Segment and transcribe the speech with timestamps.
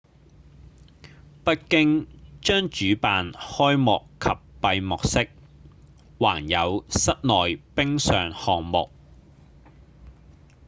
[1.43, 2.07] 北京
[2.41, 5.29] 將主辦開幕及閉幕式
[6.19, 8.89] 還有室內冰上項目